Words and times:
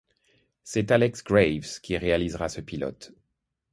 C'est 0.63 0.89
Alex 0.89 1.23
Graves 1.23 1.79
qui 1.83 1.95
réalisera 1.95 2.49
ce 2.49 2.59
pilote. 2.61 3.13